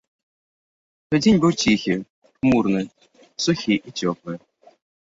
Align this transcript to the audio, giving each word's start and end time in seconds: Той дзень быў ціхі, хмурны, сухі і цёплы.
Той 1.09 1.19
дзень 1.23 1.37
быў 1.43 1.51
ціхі, 1.65 1.95
хмурны, 2.39 2.81
сухі 3.47 3.75
і 3.87 3.99
цёплы. 4.03 4.33